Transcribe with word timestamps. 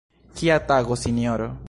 Kia 0.39 0.55
tago, 0.71 0.97
sinjoro! 1.03 1.51